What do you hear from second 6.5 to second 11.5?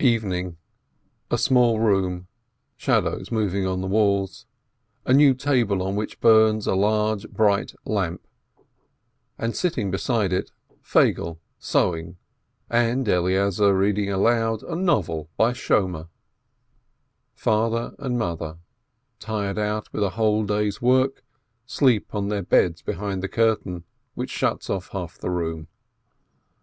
a large, bright lamp, and sitting beside it Feigele